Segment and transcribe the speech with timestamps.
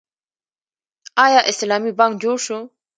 [1.25, 2.57] آیا اسلامي بانک جوړ شو؟